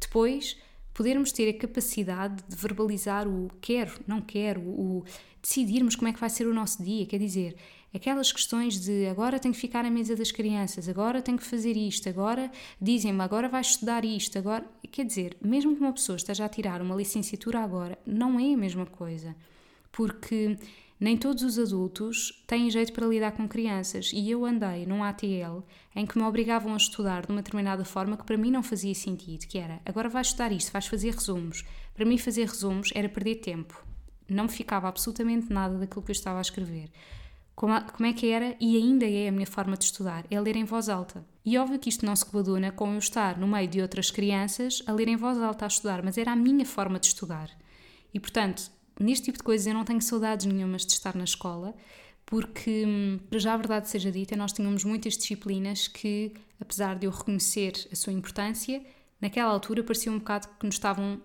[0.00, 0.56] Depois,
[0.94, 5.04] podermos ter a capacidade de verbalizar o quero, não quero, o
[5.42, 7.56] decidirmos como é que vai ser o nosso dia, quer dizer,
[7.94, 11.76] aquelas questões de agora tenho que ficar à mesa das crianças, agora tenho que fazer
[11.76, 16.44] isto, agora dizem-me agora vais estudar isto, agora, quer dizer, mesmo que uma pessoa esteja
[16.44, 19.34] a tirar uma licenciatura agora, não é a mesma coisa,
[19.90, 20.56] porque
[21.00, 25.62] nem todos os adultos têm jeito para lidar com crianças e eu andei num ATL
[25.94, 28.94] em que me obrigavam a estudar de uma determinada forma que para mim não fazia
[28.94, 31.64] sentido, que era agora vais estudar isto, vais fazer resumos.
[31.94, 33.84] Para mim fazer resumos era perder tempo.
[34.28, 36.90] Não me ficava absolutamente nada daquilo que eu estava a escrever.
[37.54, 40.24] Como, como é que era e ainda é a minha forma de estudar?
[40.30, 41.24] É ler em voz alta.
[41.44, 44.82] E óbvio que isto não se coaduna com eu estar no meio de outras crianças
[44.86, 47.50] a ler em voz alta a estudar, mas era a minha forma de estudar.
[48.14, 51.74] E portanto, neste tipo de coisas eu não tenho saudades nenhumas de estar na escola,
[52.26, 57.10] porque, hum, já a verdade seja dita, nós tínhamos muitas disciplinas que, apesar de eu
[57.10, 58.84] reconhecer a sua importância,
[59.20, 61.20] naquela altura parecia um bocado que nos estavam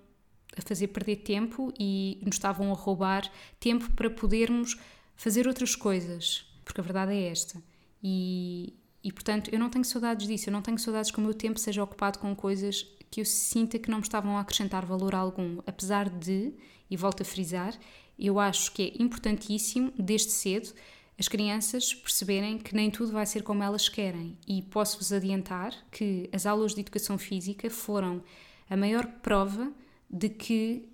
[0.57, 4.77] a fazer perder tempo e nos estavam a roubar tempo para podermos
[5.15, 7.61] fazer outras coisas, porque a verdade é esta.
[8.01, 11.33] E, e portanto, eu não tenho saudades disso, eu não tenho saudades que o meu
[11.33, 15.13] tempo seja ocupado com coisas que eu sinta que não me estavam a acrescentar valor
[15.13, 16.51] algum, apesar de
[16.89, 17.77] e volto a frisar,
[18.17, 20.73] eu acho que é importantíssimo, desde cedo,
[21.19, 24.35] as crianças perceberem que nem tudo vai ser como elas querem.
[24.47, 28.23] E posso-vos adiantar que as aulas de educação física foram
[28.67, 29.71] a maior prova
[30.09, 30.89] de que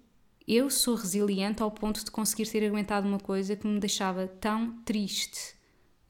[0.45, 4.73] eu sou resiliente ao ponto de conseguir ter aguentado uma coisa que me deixava tão
[4.83, 5.55] triste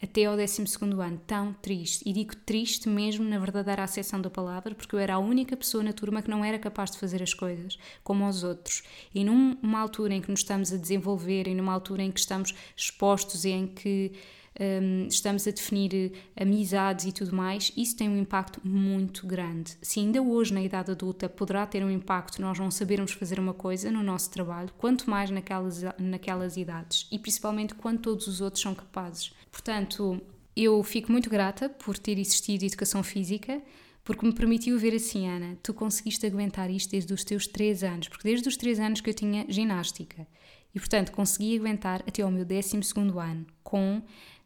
[0.02, 0.64] até ao 12
[1.00, 2.08] ano, tão triste.
[2.08, 5.84] E digo triste mesmo na verdadeira acessão da palavra, porque eu era a única pessoa
[5.84, 8.84] na turma que não era capaz de fazer as coisas como os outros.
[9.14, 12.54] E numa altura em que nos estamos a desenvolver, e numa altura em que estamos
[12.76, 14.14] expostos e em que
[14.60, 19.78] um, estamos a definir amizades e tudo mais, isso tem um impacto muito grande.
[19.82, 23.54] Se ainda hoje, na idade adulta, poderá ter um impacto nós não sabermos fazer uma
[23.54, 28.62] coisa no nosso trabalho, quanto mais naquelas, naquelas idades e principalmente quando todos os outros
[28.62, 29.32] são capazes.
[29.52, 30.22] Portanto,
[30.56, 33.62] eu fico muito grata por ter existido educação física
[34.04, 38.08] porque me permitiu ver assim, Ana, tu conseguiste aguentar isto desde os teus 3 anos,
[38.08, 40.26] porque desde os 3 anos que eu tinha ginástica.
[40.74, 42.80] E portanto consegui aguentar até ao meu 12
[43.20, 44.02] ano, com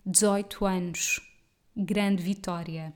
[0.06, 1.22] 18 anos.
[1.76, 2.94] Grande vitória.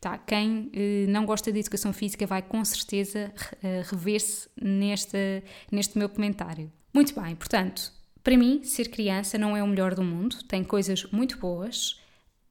[0.00, 3.32] Tá, quem eh, não gosta de educação física vai com certeza
[3.62, 6.72] eh, rever-se neste, neste meu comentário.
[6.92, 11.04] Muito bem, portanto, para mim, ser criança não é o melhor do mundo, tem coisas
[11.10, 11.98] muito boas,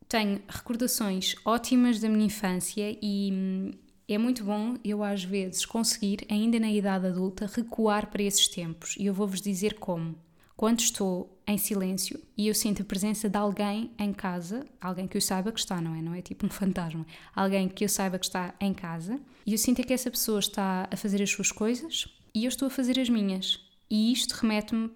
[0.08, 3.72] tenho recordações ótimas da minha infância e hum,
[4.08, 8.96] é muito bom eu às vezes conseguir, ainda na idade adulta, recuar para esses tempos.
[8.98, 10.16] E eu vou-vos dizer como.
[10.58, 15.16] Quando estou em silêncio e eu sinto a presença de alguém em casa, alguém que
[15.16, 16.02] eu saiba que está, não é?
[16.02, 17.06] Não é tipo um fantasma.
[17.34, 20.90] Alguém que eu saiba que está em casa e eu sinto que essa pessoa está
[20.92, 23.60] a fazer as suas coisas e eu estou a fazer as minhas.
[23.90, 24.92] E isto remete-me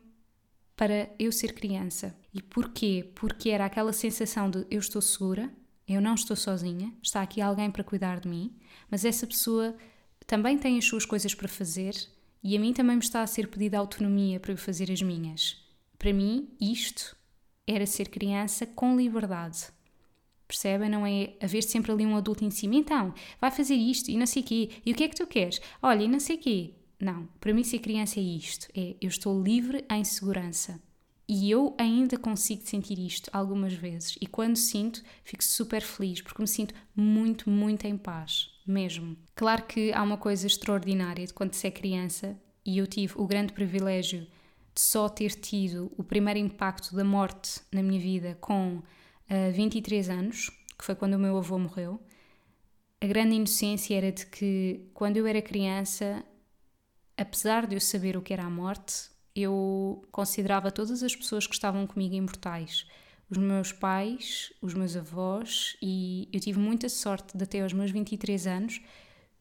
[0.76, 2.16] para eu ser criança.
[2.34, 3.12] E porquê?
[3.16, 5.52] Porque era aquela sensação de eu estou segura,
[5.88, 8.56] eu não estou sozinha, está aqui alguém para cuidar de mim,
[8.90, 9.76] mas essa pessoa
[10.26, 11.94] também tem as suas coisas para fazer
[12.44, 15.58] e a mim também me está a ser pedida autonomia para eu fazer as minhas.
[15.98, 17.16] Para mim, isto
[17.66, 19.68] era ser criança com liberdade.
[20.48, 20.90] Percebem?
[20.90, 22.76] Não é haver sempre ali um adulto em cima.
[22.76, 24.70] Então, vai fazer isto e não sei o quê.
[24.86, 25.62] E o que é que tu queres?
[25.82, 26.74] Olha, e não sei o quê.
[27.04, 30.80] Não, para mim ser criança é isto, é eu estou livre em segurança.
[31.28, 34.18] E eu ainda consigo sentir isto algumas vezes.
[34.22, 39.18] E quando sinto, fico super feliz, porque me sinto muito, muito em paz, mesmo.
[39.36, 43.28] Claro que há uma coisa extraordinária de quando se é criança, e eu tive o
[43.28, 44.22] grande privilégio
[44.74, 48.84] de só ter tido o primeiro impacto da morte na minha vida com uh,
[49.28, 52.02] eh, 23 anos, que foi quando o meu avô morreu.
[53.02, 56.24] A grande inocência era de que, quando eu era criança,
[57.18, 61.54] apesar de eu saber o que era a morte, eu considerava todas as pessoas que
[61.54, 62.86] estavam comigo imortais.
[63.30, 67.90] Os meus pais, os meus avós, e eu tive muita sorte de até aos meus
[67.90, 68.82] 23 anos,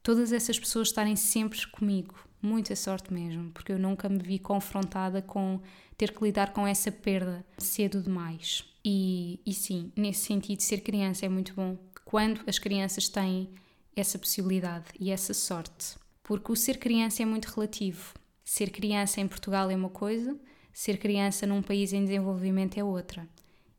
[0.03, 2.15] todas essas pessoas estarem sempre comigo.
[2.41, 5.61] Muita sorte mesmo, porque eu nunca me vi confrontada com
[5.97, 8.65] ter que lidar com essa perda cedo demais.
[8.85, 13.49] E, e sim, nesse sentido, ser criança é muito bom quando as crianças têm
[13.95, 16.02] essa possibilidade e essa sorte
[16.33, 18.15] porque o ser criança é muito relativo.
[18.43, 20.35] Ser criança em Portugal é uma coisa,
[20.73, 23.29] ser criança num país em desenvolvimento é outra.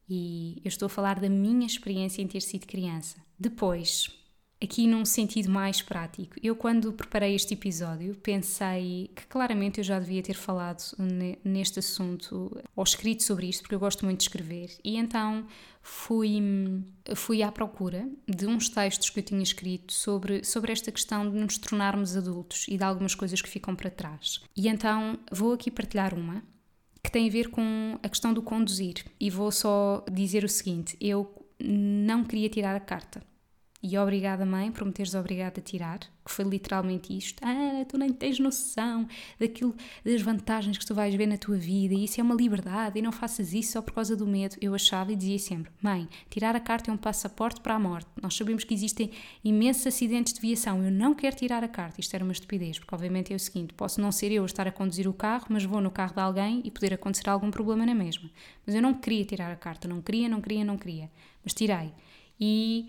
[0.08, 3.18] E eu estou a falar da minha experiência em ter sido criança.
[3.40, 4.08] Depois,
[4.64, 6.36] aqui num sentido mais prático.
[6.42, 10.82] Eu, quando preparei este episódio, pensei que claramente eu já devia ter falado
[11.44, 14.70] neste assunto ou escrito sobre isto, porque eu gosto muito de escrever.
[14.84, 15.46] E então
[15.82, 16.42] fui,
[17.16, 21.38] fui à procura de uns textos que eu tinha escrito sobre, sobre esta questão de
[21.38, 24.42] nos tornarmos adultos e de algumas coisas que ficam para trás.
[24.56, 26.42] E então vou aqui partilhar uma
[27.04, 29.06] que tem a ver com a questão do conduzir.
[29.20, 33.33] E vou só dizer o seguinte: eu não queria tirar a carta
[33.86, 37.44] e obrigada, mãe, por me teres obrigado a tirar, que foi literalmente isto.
[37.44, 39.06] Ah, tu nem tens noção
[39.38, 42.98] daquilo, das vantagens que tu vais ver na tua vida, e isso é uma liberdade,
[42.98, 44.56] e não faças isso só por causa do medo.
[44.62, 48.08] Eu achava e dizia sempre: mãe, tirar a carta é um passaporte para a morte.
[48.22, 49.12] Nós sabemos que existem
[49.44, 50.82] imensos acidentes de viação.
[50.82, 52.00] Eu não quero tirar a carta.
[52.00, 54.66] Isto era uma estupidez, porque obviamente é o seguinte: posso não ser eu a estar
[54.66, 57.86] a conduzir o carro, mas vou no carro de alguém e poder acontecer algum problema
[57.86, 58.30] na mesma.
[58.66, 61.12] Mas eu não queria tirar a carta, não queria, não queria, não queria.
[61.44, 61.92] Mas tirei.
[62.40, 62.88] E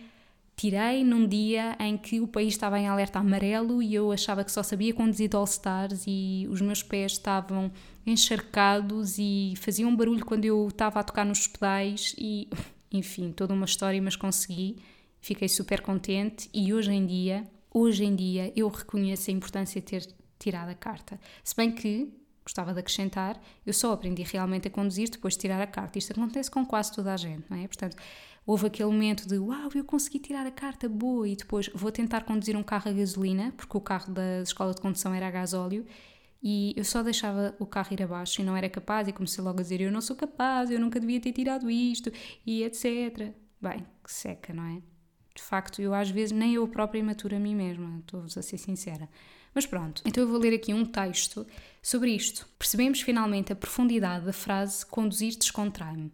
[0.57, 4.53] tirei num dia em que o país estava em alerta amarelo e eu achava que
[4.53, 7.73] só sabia conduzir All Stars e os meus pés estavam
[8.07, 12.49] encharcados e faziam um barulho quando eu estava a tocar nos pedais e
[12.93, 14.79] enfim, toda uma história, mas consegui.
[15.21, 19.87] Fiquei super contente e hoje em dia, hoje em dia eu reconheço a importância de
[19.87, 21.19] ter tirado a carta.
[21.43, 22.13] Se bem que
[22.45, 25.99] gostava de acrescentar, eu só aprendi realmente a conduzir depois de tirar a carta.
[25.99, 27.67] Isto acontece com quase toda a gente, não é?
[27.67, 27.97] Portanto,
[28.47, 32.25] houve aquele momento de uau, eu consegui tirar a carta, boa, e depois vou tentar
[32.25, 35.87] conduzir um carro a gasolina, porque o carro da escola de condução era a gasóleo,
[36.43, 39.61] e eu só deixava o carro ir abaixo e não era capaz, e comecei logo
[39.61, 42.13] a dizer: Eu não sou capaz, eu nunca devia ter tirado isto,
[42.45, 43.33] e etc.
[43.61, 44.83] Bem, que seca, não é?
[45.35, 48.59] De facto, eu às vezes nem eu própria imaturo a mim mesma, estou-vos a ser
[48.59, 49.09] sincera.
[49.55, 51.47] Mas pronto, então eu vou ler aqui um texto
[51.81, 52.47] sobre isto.
[52.59, 56.13] Percebemos finalmente a profundidade da frase conduzir descontrai-me.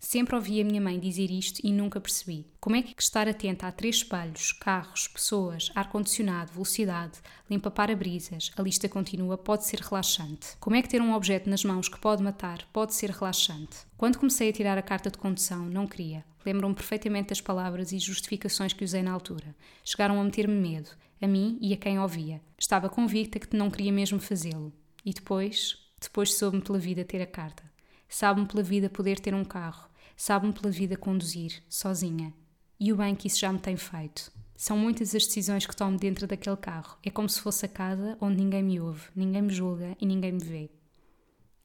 [0.00, 2.46] Sempre ouvi a minha mãe dizer isto e nunca percebi.
[2.60, 7.18] Como é que estar atenta a três espelhos, carros, pessoas, ar-condicionado, velocidade,
[7.50, 10.56] limpa-para-brisas, a lista continua, pode ser relaxante?
[10.60, 13.76] Como é que ter um objeto nas mãos que pode matar pode ser relaxante?
[13.96, 16.24] Quando comecei a tirar a carta de condução, não queria.
[16.46, 19.54] Lembro-me perfeitamente das palavras e justificações que usei na altura.
[19.84, 22.40] Chegaram a meter-me medo, a mim e a quem ouvia.
[22.56, 24.72] Estava convicta que não queria mesmo fazê-lo.
[25.04, 27.64] E depois, depois soube-me pela vida ter a carta.
[28.08, 29.87] Sabe-me pela vida poder ter um carro
[30.18, 32.34] sabe-me pela vida conduzir, sozinha.
[32.78, 34.32] E o bem que isso já me tem feito.
[34.56, 36.98] São muitas as decisões que tomo dentro daquele carro.
[37.04, 40.32] É como se fosse a casa onde ninguém me ouve, ninguém me julga e ninguém
[40.32, 40.70] me vê.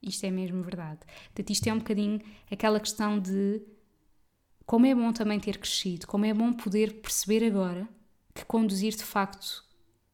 [0.04, 1.00] Isto é mesmo verdade.
[1.34, 3.60] Portanto, isto é um bocadinho aquela questão de
[4.68, 7.90] como é bom também ter crescido, como é bom poder perceber agora
[8.36, 9.66] que conduzir de facto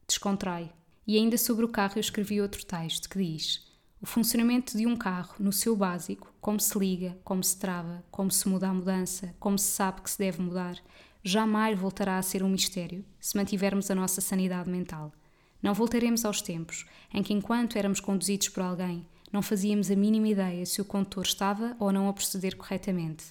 [0.07, 0.71] descontrai.
[1.05, 3.68] E ainda sobre o carro eu escrevi outro texto que diz:
[4.01, 8.31] o funcionamento de um carro, no seu básico, como se liga, como se trava, como
[8.31, 10.77] se muda a mudança, como se sabe que se deve mudar,
[11.21, 15.11] jamais voltará a ser um mistério se mantivermos a nossa sanidade mental.
[15.61, 20.29] Não voltaremos aos tempos em que, enquanto éramos conduzidos por alguém, não fazíamos a mínima
[20.29, 23.25] ideia se o condutor estava ou não a proceder corretamente.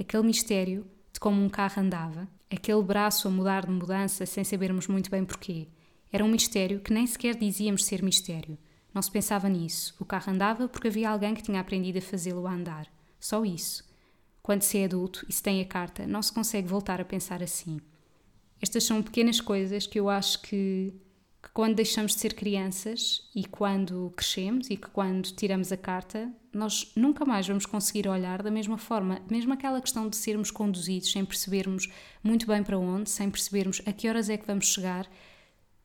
[0.00, 4.88] Aquele mistério de como um carro andava, aquele braço a mudar de mudança sem sabermos
[4.88, 5.68] muito bem porquê,
[6.10, 8.56] era um mistério que nem sequer dizíamos ser mistério
[8.94, 9.94] não se pensava nisso.
[9.98, 12.86] O carro andava porque havia alguém que tinha aprendido a fazê-lo andar.
[13.18, 13.84] Só isso.
[14.40, 17.42] Quando se é adulto e se tem a carta, não se consegue voltar a pensar
[17.42, 17.80] assim.
[18.60, 20.94] Estas são pequenas coisas que eu acho que,
[21.42, 26.30] que quando deixamos de ser crianças e quando crescemos e que quando tiramos a carta,
[26.52, 29.20] nós nunca mais vamos conseguir olhar da mesma forma.
[29.28, 31.88] Mesmo aquela questão de sermos conduzidos sem percebermos
[32.22, 35.10] muito bem para onde, sem percebermos a que horas é que vamos chegar.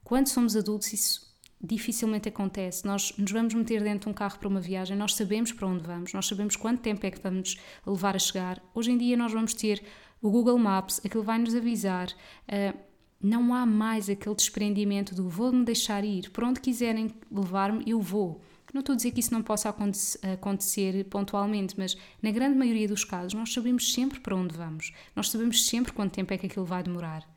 [0.04, 1.29] Quando somos adultos, isso
[1.62, 2.86] dificilmente acontece.
[2.86, 5.84] Nós nos vamos meter dentro de um carro para uma viagem, nós sabemos para onde
[5.84, 8.62] vamos, nós sabemos quanto tempo é que vamos levar a chegar.
[8.74, 9.84] Hoje em dia nós vamos ter
[10.22, 12.10] o Google Maps, aquilo vai nos avisar.
[12.48, 12.78] Uh,
[13.22, 18.42] não há mais aquele desprendimento do vou-me deixar ir, por onde quiserem levar-me, eu vou.
[18.74, 23.04] Não estou a dizer que isso não possa acontecer pontualmente, mas na grande maioria dos
[23.04, 26.66] casos nós sabemos sempre para onde vamos, nós sabemos sempre quanto tempo é que aquilo
[26.66, 27.28] vai demorar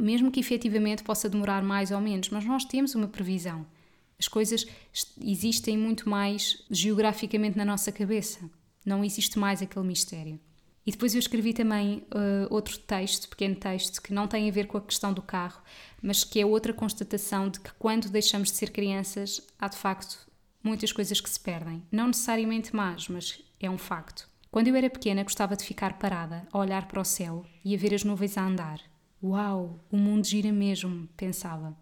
[0.00, 3.66] mesmo que efetivamente possa demorar mais ou menos, mas nós temos uma previsão.
[4.18, 4.66] As coisas
[5.20, 8.38] existem muito mais geograficamente na nossa cabeça.
[8.84, 10.38] Não existe mais aquele mistério.
[10.86, 14.66] E depois eu escrevi também uh, outro texto, pequeno texto, que não tem a ver
[14.66, 15.62] com a questão do carro,
[16.02, 20.26] mas que é outra constatação de que quando deixamos de ser crianças, há de facto
[20.62, 21.82] muitas coisas que se perdem.
[21.92, 24.28] Não necessariamente más, mas é um facto.
[24.50, 27.78] Quando eu era pequena, gostava de ficar parada, a olhar para o céu e a
[27.78, 28.89] ver as nuvens a andar.
[29.22, 31.76] Uau, o mundo gira mesmo, pensava.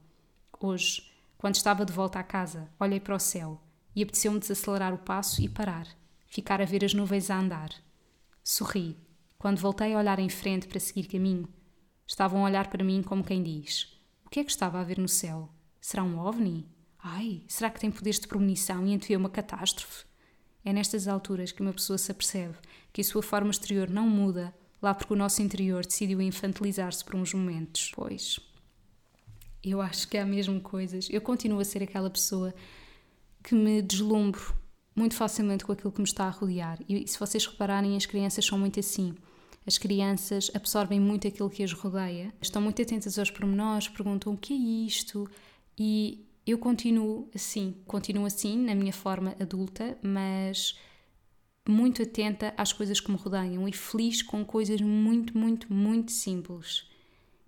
[0.59, 3.63] Hoje, quando estava de volta à casa, olhei para o céu
[3.95, 5.87] e apeteceu-me desacelerar o passo e parar,
[6.27, 7.71] ficar a ver as nuvens a andar.
[8.43, 8.97] Sorri.
[9.39, 11.49] Quando voltei a olhar em frente para seguir caminho,
[12.05, 13.85] estavam a olhar para mim como quem diz:
[14.27, 15.49] O que é que estava a ver no céu?
[15.81, 16.69] Será um ovni?
[16.99, 20.07] Ai, será que tem poderes de premonição e antevê uma catástrofe?
[20.65, 22.57] É nestas alturas que uma pessoa se apercebe
[22.93, 27.15] que a sua forma exterior não muda lá porque o nosso interior decidiu infantilizar-se por
[27.15, 27.93] uns momentos.
[27.95, 28.39] Pois,
[29.63, 31.09] eu acho que há mesmo coisas.
[31.11, 32.55] Eu continuo a ser aquela pessoa
[33.43, 34.57] que me deslumbro
[34.95, 36.79] muito facilmente com aquilo que me está a rodear.
[36.89, 39.15] E se vocês repararem, as crianças são muito assim.
[39.67, 44.37] As crianças absorvem muito aquilo que as rodeia, estão muito atentas aos pormenores, perguntam o
[44.37, 45.29] que é isto
[45.79, 50.75] e eu continuo assim, continuo assim na minha forma adulta, mas
[51.71, 56.89] muito atenta às coisas que me rodeiam e feliz com coisas muito, muito, muito simples.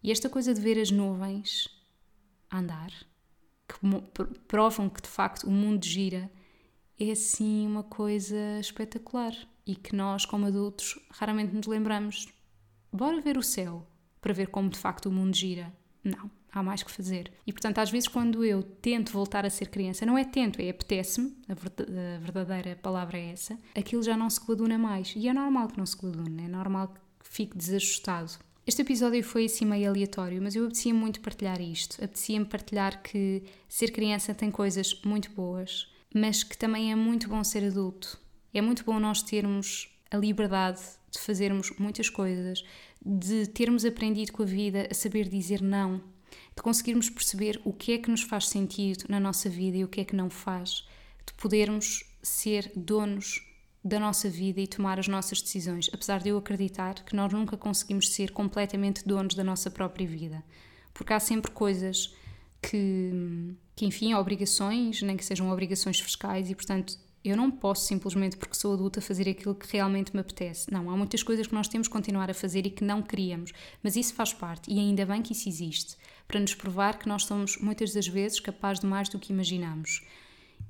[0.02, 1.68] E esta coisa de ver as nuvens
[2.50, 2.90] andar,
[3.68, 3.76] que
[4.48, 6.30] provam que de facto o mundo gira,
[6.98, 9.33] é assim uma coisa espetacular
[9.66, 12.28] e que nós, como adultos, raramente nos lembramos.
[12.92, 13.87] Bora ver o céu
[14.20, 15.72] para ver como de facto o mundo gira.
[16.02, 17.32] Não há mais que fazer.
[17.46, 20.70] E portanto, às vezes, quando eu tento voltar a ser criança, não é tento, é
[20.70, 25.14] apetece-me, a verdadeira palavra é essa, aquilo já não se coaduna mais.
[25.16, 28.32] E é normal que não se coadune, é normal que fique desajustado.
[28.66, 31.96] Este episódio foi assim meio aleatório, mas eu apetecia muito partilhar isto.
[31.96, 37.42] Apetecia-me partilhar que ser criança tem coisas muito boas, mas que também é muito bom
[37.42, 38.18] ser adulto.
[38.52, 42.62] É muito bom nós termos a liberdade de fazermos muitas coisas,
[43.04, 46.00] de termos aprendido com a vida a saber dizer não,
[46.61, 49.88] de conseguirmos perceber o que é que nos faz sentido na nossa vida e o
[49.88, 50.87] que é que não faz,
[51.27, 53.43] de podermos ser donos
[53.82, 57.57] da nossa vida e tomar as nossas decisões, apesar de eu acreditar que nós nunca
[57.57, 60.45] conseguimos ser completamente donos da nossa própria vida,
[60.93, 62.14] porque há sempre coisas
[62.61, 68.37] que, que enfim, obrigações, nem que sejam obrigações fiscais e, portanto, Eu não posso simplesmente
[68.37, 70.73] porque sou adulta fazer aquilo que realmente me apetece.
[70.73, 73.53] Não, há muitas coisas que nós temos que continuar a fazer e que não queríamos,
[73.83, 75.97] mas isso faz parte e ainda bem que isso existe,
[76.27, 80.03] para nos provar que nós somos muitas das vezes capazes de mais do que imaginamos.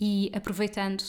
[0.01, 1.05] E aproveitando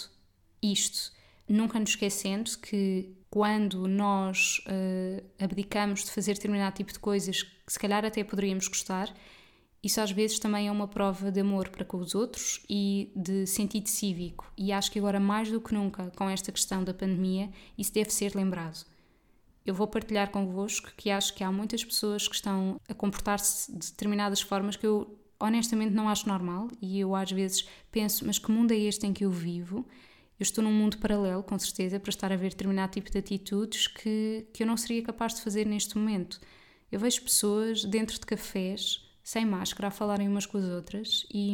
[0.61, 1.11] isto,
[1.47, 7.71] nunca nos esquecendo que quando nós uh, abdicamos de fazer determinado tipo de coisas que
[7.71, 9.11] se calhar até poderíamos gostar,
[9.83, 13.47] isso às vezes também é uma prova de amor para com os outros e de
[13.47, 14.51] sentido cívico.
[14.55, 18.11] E acho que agora, mais do que nunca, com esta questão da pandemia, isso deve
[18.11, 18.85] ser lembrado.
[19.65, 23.91] Eu vou partilhar convosco que acho que há muitas pessoas que estão a comportar-se de
[23.91, 28.51] determinadas formas que eu honestamente não acho normal e eu às vezes penso, mas que
[28.51, 29.85] mundo é este em que eu vivo?
[30.39, 33.87] Eu estou num mundo paralelo, com certeza, para estar a ver determinado tipo de atitudes
[33.87, 36.39] que, que eu não seria capaz de fazer neste momento.
[36.91, 41.53] Eu vejo pessoas dentro de cafés sem máscara, a falarem umas com as outras e,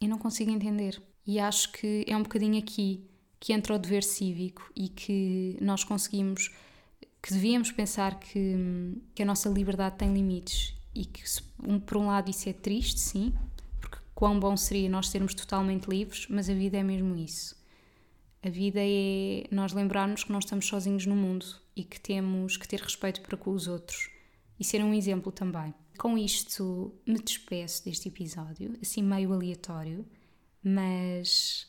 [0.00, 1.00] e não consigo entender.
[1.26, 3.04] E acho que é um bocadinho aqui
[3.38, 6.50] que entra o dever cívico e que nós conseguimos,
[7.22, 8.54] que devíamos pensar que,
[9.14, 11.22] que a nossa liberdade tem limites e que,
[11.86, 13.32] por um lado, isso é triste, sim,
[13.80, 17.56] porque quão bom seria nós sermos totalmente livres, mas a vida é mesmo isso.
[18.42, 21.46] A vida é nós lembrarmos que nós estamos sozinhos no mundo
[21.76, 24.10] e que temos que ter respeito para com os outros
[24.58, 25.74] e ser um exemplo também.
[26.00, 30.06] Com isto me despeço deste episódio, assim meio aleatório,
[30.64, 31.68] mas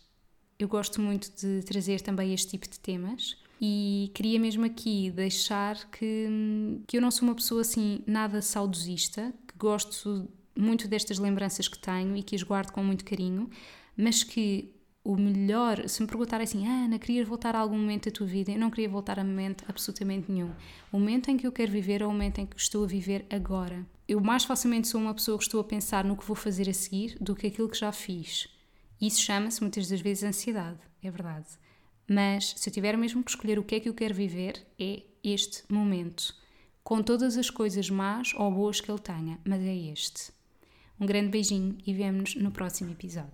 [0.58, 5.92] eu gosto muito de trazer também este tipo de temas e queria mesmo aqui deixar
[5.92, 11.68] que, que eu não sou uma pessoa assim nada saudosista, que gosto muito destas lembranças
[11.68, 13.50] que tenho e que as guardo com muito carinho,
[13.98, 14.72] mas que
[15.04, 18.28] o melhor, se me perguntarem assim, ah, Ana, querias voltar a algum momento da tua
[18.28, 18.52] vida?
[18.52, 20.52] Eu não queria voltar a momento absolutamente nenhum.
[20.92, 23.26] O momento em que eu quero viver é o momento em que estou a viver
[23.30, 23.86] agora.
[24.08, 26.74] Eu mais facilmente sou uma pessoa que estou a pensar no que vou fazer a
[26.74, 28.48] seguir do que aquilo que já fiz.
[29.02, 31.48] Isso chama-se muitas das vezes ansiedade, é verdade.
[32.08, 35.02] Mas se eu tiver mesmo que escolher o que é que eu quero viver, é
[35.24, 36.36] este momento.
[36.84, 40.32] Com todas as coisas más ou boas que ele tenha, mas é este.
[41.00, 43.32] Um grande beijinho e vemo-nos no próximo episódio.